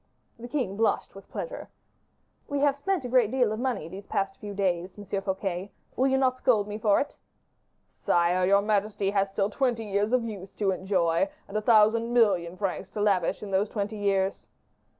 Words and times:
The 0.39 0.47
king 0.47 0.77
blushed 0.77 1.13
with 1.13 1.29
pleasure. 1.29 1.69
"We 2.47 2.57
have 2.61 2.75
spent 2.75 3.05
a 3.05 3.07
great 3.07 3.29
deal 3.29 3.51
of 3.51 3.59
money 3.59 3.87
these 3.87 4.07
few 4.07 4.55
days 4.55 4.87
past, 4.95 4.97
Monsieur 4.97 5.21
Fouquet; 5.21 5.69
will 5.95 6.07
you 6.07 6.17
not 6.17 6.39
scold 6.39 6.67
me 6.67 6.79
for 6.79 6.99
it?" 6.99 7.15
"Sire, 7.99 8.47
your 8.47 8.63
majesty 8.63 9.11
has 9.11 9.29
still 9.29 9.51
twenty 9.51 9.85
years 9.85 10.11
of 10.11 10.23
youth 10.23 10.55
to 10.55 10.71
enjoy, 10.71 11.29
and 11.47 11.55
a 11.55 11.61
thousand 11.61 12.13
million 12.13 12.57
francs 12.57 12.89
to 12.93 12.99
lavish 12.99 13.43
in 13.43 13.51
those 13.51 13.69
twenty 13.69 13.97
years." 13.97 14.47